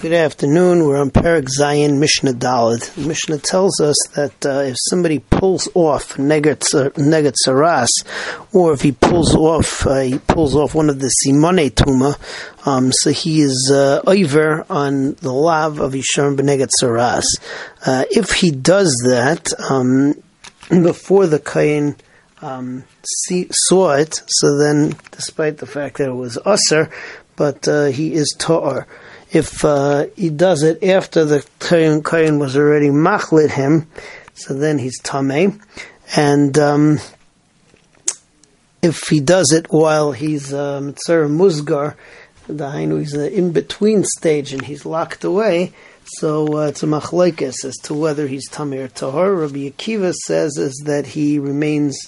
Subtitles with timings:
[0.00, 0.84] Good afternoon.
[0.84, 2.94] We're on Perak Zion Mishnah Dalad.
[3.06, 6.60] Mishnah tells us that uh, if somebody pulls off negat
[7.46, 7.88] saras,
[8.52, 12.18] or if he pulls off uh, he pulls off one of the simone tuma,
[12.66, 17.24] um, so he is uh, over on the lav of Yisharm b'negat saras.
[17.86, 20.14] Uh, if he does that um,
[20.68, 21.96] before the kain
[22.42, 26.90] um, see, saw it, so then, despite the fact that it was usher,
[27.36, 28.86] but uh, he is ta'ar
[29.34, 33.88] if uh, he does it after the Kohen was already machlit him,
[34.34, 35.60] so then he's tameh.
[36.16, 37.00] And um,
[38.80, 41.96] if he does it while he's uh, metzora musgar,
[42.46, 45.72] the hainu he's the in between stage and he's locked away.
[46.18, 49.40] So uh, it's a machlekes as to whether he's tamir or tahor.
[49.40, 51.98] Rabbi Akiva says is that he remains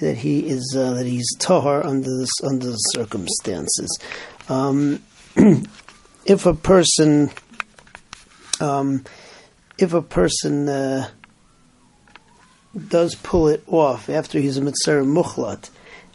[0.00, 3.98] that he is uh, that he's tahor under this under the circumstances.
[4.48, 5.02] Um,
[6.26, 7.30] if a person,
[8.60, 9.04] um,
[9.78, 11.08] if a person uh,
[12.88, 15.70] does pull it off after he's a metzora muchlat,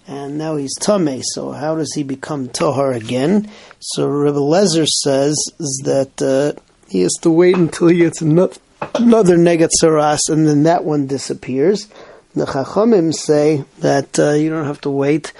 [0.07, 3.49] and now he's tame, so how does he become tahar again?
[3.79, 8.57] So Rebbe Lezer says is that uh, he has to wait until he gets another,
[8.95, 11.87] another negat saras, and then that one disappears.
[12.35, 15.31] The Chachamim say that uh, you don't have to wait.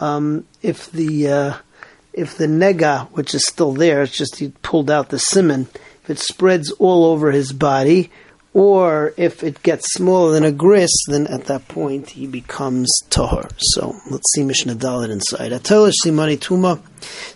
[0.00, 1.54] Um, if the uh,
[2.12, 5.68] if the nega, which is still there, it's just he pulled out the simon,
[6.02, 8.10] if it spreads all over his body,
[8.54, 13.50] or if it gets smaller than a gris, then at that point he becomes tahor.
[13.56, 15.52] So let's see Mishnah Dalit inside.
[15.52, 16.78] Atelish simani tuma.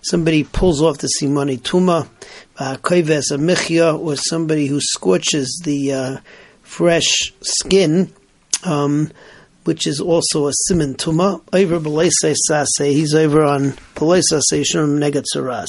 [0.03, 2.09] Somebody pulls off the simani tuma.
[2.59, 6.19] Koives a michya, or somebody who scorches the uh,
[6.63, 8.13] fresh skin.
[8.65, 9.11] Um,
[9.67, 11.43] which is also a siman tuma.
[11.53, 15.69] Over b'leisei sase, he's over on b'leisei sase shurim negat saras.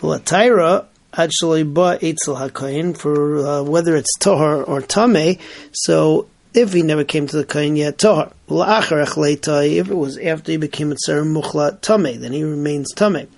[0.00, 5.38] V'latayra actually ba etzel hakayin for uh, whether it's tohar or tame.
[5.72, 8.32] So if he never came to the kain yet, tohar.
[8.48, 13.28] If it was after he became a tzar muchla tame, then he remains tame.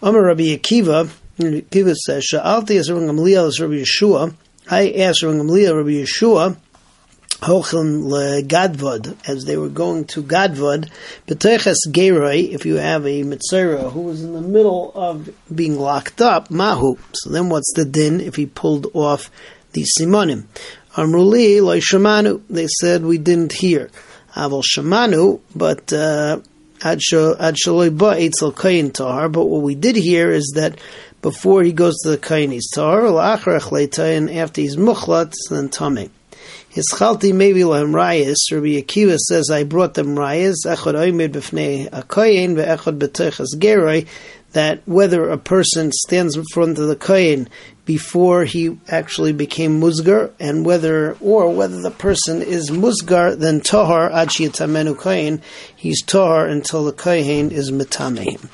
[0.00, 4.34] Amar Rabbi Akiva, Akiva says, Sha'alti as Rabbi as Rabbi Yeshua.
[4.70, 6.56] I asked Rabbi Gamliel, Rabbi Yeshua,
[7.40, 8.02] Hochim
[8.48, 10.90] Gadvod, as they were going to Gadvod,
[11.28, 16.20] B'teches Geroi, if you have a Mitzera who was in the middle of being locked
[16.20, 16.98] up, Mahu.
[17.12, 19.30] So then what's the din if he pulled off
[19.72, 20.46] the Simonim?
[20.94, 23.88] Amruli Loi Shamanu, they said we didn't hear.
[24.34, 26.40] Aval Shamanu, but uh,
[26.82, 30.80] Ad Shaloi Ba Eitzel Kayin Tahar, but what we did hear is that
[31.22, 36.10] before he goes to the Kayin, he's Tahar, and after he's Mukhlat, then Tameh.
[36.78, 38.36] Hischalti maybe lahem rayas.
[38.52, 40.64] Rabbi Akiva says, I brought them rayas.
[40.64, 44.06] Echad oimed b'fnei akoyin ve'echad b'teichas geroi.
[44.52, 47.48] That whether a person stands in front of the koyin
[47.84, 54.12] before he actually became musgar, and whether or whether the person is musgar, then tohar
[54.12, 55.42] ad tamenu koyin.
[55.74, 58.48] He's tohar until the koyin is metamehim.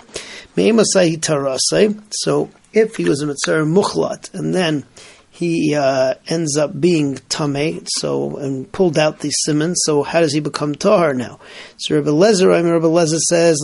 [0.56, 2.02] Me'emasai tarasai.
[2.10, 4.84] So if he was a metzora muchlat, and then
[5.34, 9.74] he uh, ends up being tamei, so and pulled out the simon.
[9.74, 11.40] So how does he become tahar now?
[11.76, 13.58] So Rabbi Lezer, I mean, Rabbi Lezer says.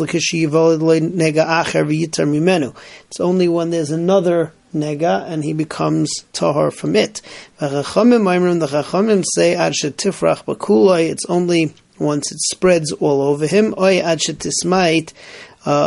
[3.06, 7.22] It's only when there's another nega and he becomes tahar from it.
[7.60, 9.56] The chachamim say.
[11.08, 13.76] It's only once it spreads all over him.
[13.78, 14.20] Oy ad
[15.64, 15.84] uh.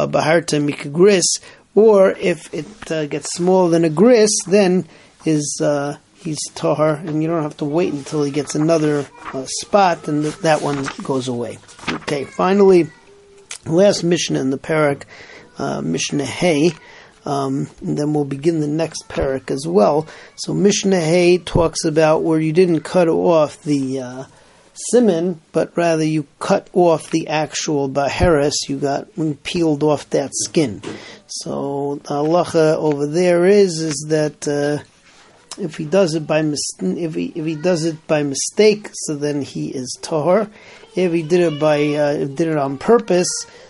[1.76, 4.88] Or if it uh, gets smaller than a gris, then
[5.26, 9.46] is uh, he's tahar, and you don't have to wait until he gets another uh,
[9.46, 11.58] spot, and th- that one goes away.
[11.90, 12.90] Okay, finally,
[13.66, 15.04] last mission in the parak,
[15.58, 16.72] uh, Mishnah Hay.
[17.26, 20.08] Um, and then we'll begin the next parak as well.
[20.36, 24.24] So Mishnah Hay talks about where you didn't cut off the uh,
[24.74, 28.68] simon, but rather you cut off the actual baheris.
[28.68, 29.08] You got
[29.44, 30.82] peeled off that skin.
[31.28, 34.84] So the halacha over there is is that uh,
[35.58, 39.16] if he does it by mis- if he if he does it by mistake, so
[39.16, 40.50] then he is tahor.
[40.96, 43.30] If he did it by uh, did it on purpose,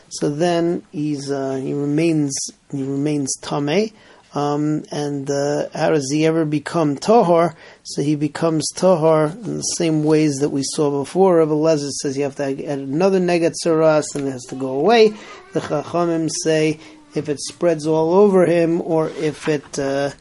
[0.10, 2.36] so then he's uh, he remains
[2.72, 3.92] he remains tame.
[4.36, 7.56] Um, and uh, how does he ever become tahor?
[7.84, 11.38] So he becomes tahor in the same ways that we saw before.
[11.38, 14.70] Rabbi Lezer says you have to add another negat saras and it has to go
[14.70, 15.10] away.
[15.54, 16.80] The Chachamim say
[17.14, 20.12] if it spreads all over him or if it uh,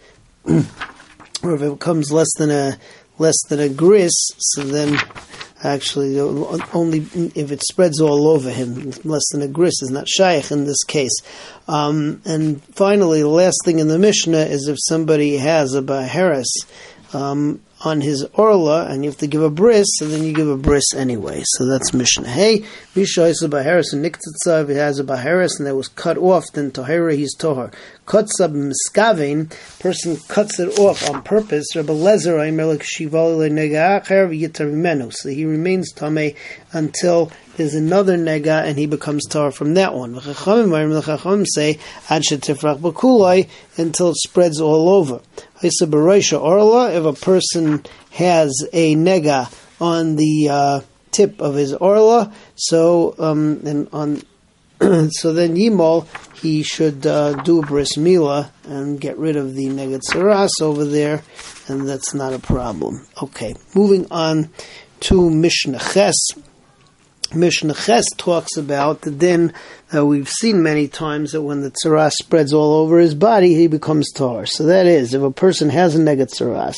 [1.43, 2.79] or if it becomes less than a
[3.19, 4.99] less than a gris, so then
[5.65, 7.07] Actually, only
[7.37, 10.83] if it spreads all over him, less than a gris is not shaykh in this
[10.83, 11.17] case.
[11.69, 16.51] Um, and finally, the last thing in the Mishnah is if somebody has a baharis,
[17.13, 20.49] um, on his orla, and you have to give a bris, and then you give
[20.49, 21.43] a bris anyway.
[21.45, 22.29] So that's Mishnah.
[22.29, 22.65] Hey,
[22.95, 26.19] Misha is a baharis and niktitza, if he has a baharis and that was cut
[26.19, 27.73] off, then tahira he's tohar.
[28.07, 31.75] Cuts up miskavin, person cuts it off on purpose.
[31.75, 32.33] Rabbi Lezer,
[35.13, 36.35] so he remains tame
[36.73, 40.13] until there's another nega and he becomes tar from that one.
[40.15, 41.79] The say
[43.77, 45.21] until it spreads all over.
[45.63, 50.81] If a person has a nega on the uh,
[51.11, 54.23] tip of his orla, so um, and on
[55.11, 56.07] so then Yimol
[56.41, 61.23] he should uh, do bris mila and get rid of the negat over there,
[61.69, 63.07] and that's not a problem.
[63.23, 64.51] Okay, moving on
[65.01, 66.17] to Mishnah Ches.
[67.35, 69.53] Mishnah Ches talks about the din
[69.91, 73.67] that we've seen many times that when the tsaras spreads all over his body, he
[73.67, 74.47] becomes tar.
[74.47, 76.77] So that is, if a person has a negat tsaras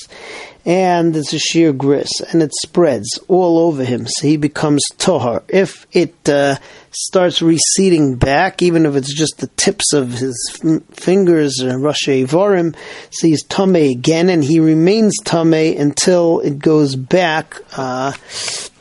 [0.66, 5.42] and it's a sheer gris and it spreads all over him, so he becomes tahar.
[5.48, 6.56] If it uh,
[6.90, 12.26] starts receding back, even if it's just the tips of his f- fingers or Rashi
[12.26, 12.74] Varim,
[13.10, 18.12] so he's tame again, and he remains tame until it goes back uh,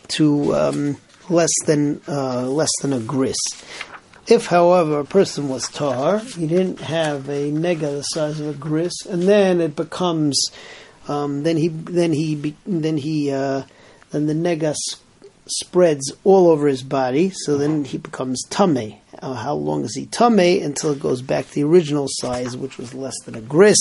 [0.10, 0.56] to.
[0.56, 0.98] Um,
[1.34, 3.38] less than uh, less than a gris.
[4.26, 8.54] If, however, a person was tar, he didn't have a nega the size of a
[8.54, 10.42] gris, and then it becomes,
[11.10, 13.64] um, then he then he then he uh,
[14.12, 14.76] then the nega
[15.46, 18.96] spreads all over his body, so then he becomes tame.
[19.20, 22.78] Uh, how long is he tame until it goes back to the original size, which
[22.78, 23.80] was less than a gris?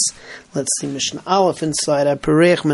[0.54, 2.64] Let's see Mishnah Aleph inside a perech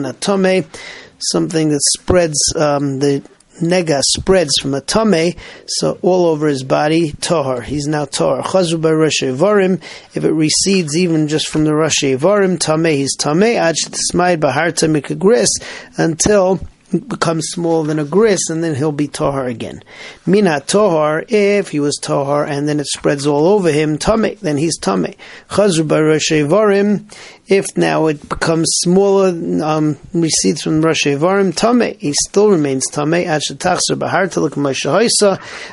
[1.18, 3.22] something that spreads um, the
[3.60, 5.34] nega spreads from a tame,
[5.66, 7.62] so all over his body, tohar.
[7.62, 8.42] He's now tohar.
[8.42, 9.80] Chazru by Rosh Varim.
[10.14, 13.42] If it recedes even just from the Rosh Varim, tame, he's tame.
[13.42, 15.48] Ad shetismayid baharta mikagris
[15.96, 16.60] until
[16.90, 19.82] becomes smaller than a gris, and then he'll be tohar again.
[20.26, 24.56] Mina tohar, if he was tohar and then it spreads all over him, tame, then
[24.56, 25.14] he's tame.
[25.50, 27.04] Chazru varim,
[27.46, 29.28] if now it becomes smaller,
[29.62, 33.14] um, recedes from Rashi varim, tame, he still remains tame,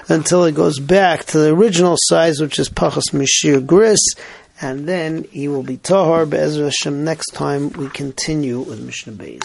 [0.10, 4.02] until it goes back to the original size, which is pachas mishir gris,
[4.62, 6.26] and then he will be tahar.
[6.26, 9.34] Be'ezra Hashem, next time we continue with Mishnah Beis.